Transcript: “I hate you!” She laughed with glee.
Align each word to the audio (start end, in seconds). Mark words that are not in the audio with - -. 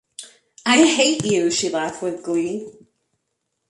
“I 0.65 0.77
hate 0.83 1.25
you!” 1.25 1.51
She 1.51 1.69
laughed 1.69 2.01
with 2.01 2.23
glee. 2.23 2.67